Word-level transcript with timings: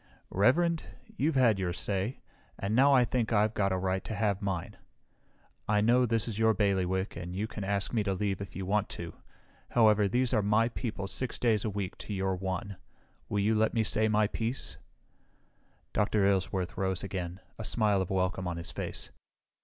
"Reverend, 0.31 0.81
you've 1.15 1.35
had 1.35 1.59
your 1.59 1.73
say, 1.73 2.21
and 2.57 2.75
now 2.75 2.91
I 2.91 3.05
think 3.05 3.31
I've 3.31 3.53
got 3.53 3.71
a 3.71 3.77
right 3.77 4.03
to 4.05 4.15
have 4.15 4.41
mine. 4.41 4.77
I 5.67 5.79
know 5.79 6.07
this 6.07 6.27
is 6.27 6.39
your 6.39 6.55
bailiwick 6.55 7.15
and 7.15 7.35
you 7.35 7.45
can 7.45 7.63
ask 7.63 7.93
me 7.93 8.03
to 8.05 8.15
leave 8.15 8.41
if 8.41 8.55
you 8.55 8.65
want 8.65 8.89
to. 8.97 9.13
However, 9.69 10.07
these 10.07 10.33
are 10.33 10.41
my 10.41 10.69
people 10.69 11.07
six 11.07 11.37
days 11.37 11.63
a 11.63 11.69
week 11.69 11.99
to 11.99 12.15
your 12.15 12.35
one. 12.35 12.77
Will 13.29 13.41
you 13.41 13.53
let 13.53 13.75
me 13.75 13.83
say 13.83 14.07
my 14.07 14.25
piece?" 14.25 14.75
Dr. 15.93 16.25
Aylesworth 16.25 16.79
rose 16.79 17.03
again, 17.03 17.39
a 17.59 17.63
smile 17.63 18.01
of 18.01 18.09
welcome 18.09 18.47
on 18.47 18.57
his 18.57 18.71
face. 18.71 19.11